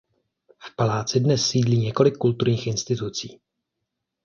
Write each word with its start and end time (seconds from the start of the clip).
V 0.59 0.75
paláci 0.75 1.19
dnes 1.19 1.47
sídlí 1.49 1.77
několik 1.79 2.17
kulturních 2.17 2.67
institucí. 2.67 3.39